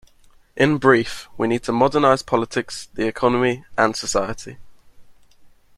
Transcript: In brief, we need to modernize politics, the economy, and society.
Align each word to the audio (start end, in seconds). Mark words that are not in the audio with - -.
In 0.57 0.79
brief, 0.79 1.29
we 1.37 1.47
need 1.47 1.61
to 1.65 1.71
modernize 1.71 2.23
politics, 2.23 2.87
the 2.95 3.05
economy, 3.07 3.65
and 3.77 3.95
society. 3.95 4.57